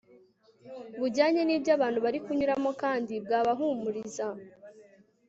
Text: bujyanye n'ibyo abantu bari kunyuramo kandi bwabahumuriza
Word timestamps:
bujyanye 0.99 1.41
n'ibyo 1.43 1.71
abantu 1.77 1.99
bari 2.05 2.19
kunyuramo 2.25 2.69
kandi 2.81 3.13
bwabahumuriza 3.25 4.25